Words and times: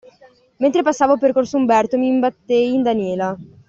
Mentre 0.57 0.81
passavo 0.81 1.19
per 1.19 1.31
Corso 1.31 1.57
Umberto, 1.57 1.95
mi 1.95 2.07
imbattei 2.07 2.73
in 2.73 2.81
Daniela. 2.81 3.37